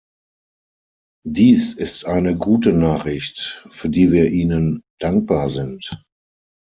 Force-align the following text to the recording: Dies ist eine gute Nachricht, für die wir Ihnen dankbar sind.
Dies 1.27 1.73
ist 1.73 2.05
eine 2.05 2.35
gute 2.35 2.73
Nachricht, 2.73 3.63
für 3.69 3.87
die 3.87 4.11
wir 4.11 4.31
Ihnen 4.31 4.81
dankbar 4.99 5.47
sind. 5.47 6.01